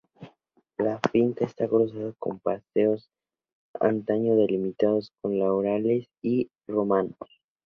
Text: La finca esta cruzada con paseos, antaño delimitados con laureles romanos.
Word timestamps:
La 0.79 0.99
finca 1.11 1.45
esta 1.45 1.67
cruzada 1.67 2.11
con 2.17 2.39
paseos, 2.39 3.11
antaño 3.79 4.35
delimitados 4.35 5.13
con 5.21 5.37
laureles 5.37 6.09
romanos. 6.65 7.17